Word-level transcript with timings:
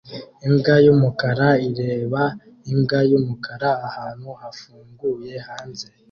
imbwa 0.47 0.75
yumukara 0.85 1.47
ireba 1.67 2.21
imbwa 2.71 2.99
yumukara 3.09 3.69
ahantu 3.87 4.29
hafunguye 4.41 5.33
hanze 5.47 5.87